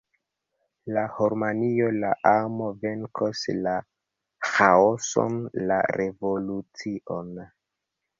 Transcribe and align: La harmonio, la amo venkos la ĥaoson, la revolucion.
La 0.93 1.01
harmonio, 1.17 1.89
la 2.03 2.09
amo 2.29 2.69
venkos 2.85 3.41
la 3.57 3.73
ĥaoson, 4.53 5.37
la 5.73 5.79
revolucion. 6.01 7.31